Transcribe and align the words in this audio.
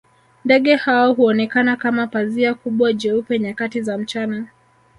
Ndege 0.45 0.75
hao 0.75 1.13
huonekana 1.13 1.75
kama 1.75 2.07
pazia 2.07 2.53
kubwa 2.53 2.93
jeupe 2.93 3.39
nyakati 3.39 3.81
za 3.81 3.97
mchana 3.97 4.47